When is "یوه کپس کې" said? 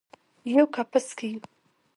0.51-1.27